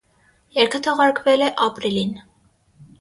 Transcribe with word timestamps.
Երգը 0.57 0.79
թողարկվել 0.87 1.45
է 1.49 1.53
ապրիլին։ 1.67 2.17